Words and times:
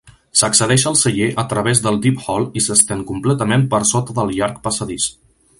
S'accedeix 0.39 0.85
al 0.91 0.95
celler 1.01 1.27
a 1.43 1.43
través 1.51 1.83
del 1.87 2.01
Deep 2.07 2.23
Hall 2.25 2.49
i 2.61 2.65
s'estén 2.69 3.07
completament 3.13 3.69
per 3.75 3.85
sota 3.95 4.21
del 4.23 4.37
llarg 4.39 4.61
passadís. 4.69 5.11